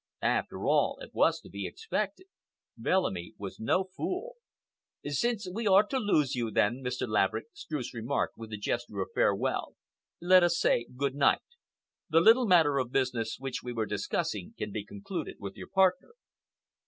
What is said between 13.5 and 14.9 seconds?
we were discussing can be